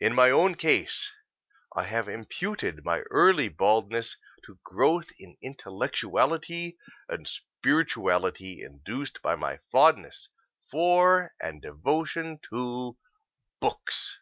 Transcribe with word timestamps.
In 0.00 0.14
my 0.14 0.28
own 0.30 0.56
case 0.56 1.10
I 1.74 1.84
have 1.84 2.10
imputed 2.10 2.84
my 2.84 2.98
early 3.10 3.48
baldness 3.48 4.18
to 4.44 4.58
growth 4.62 5.10
in 5.18 5.38
intellectuality 5.40 6.76
and 7.08 7.26
spirituality 7.26 8.60
induced 8.62 9.22
by 9.22 9.34
my 9.34 9.60
fondness 9.72 10.28
for 10.70 11.32
and 11.40 11.62
devotion 11.62 12.38
to 12.50 12.98
books. 13.58 14.18